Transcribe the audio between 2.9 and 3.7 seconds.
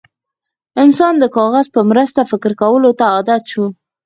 ته عادت شو.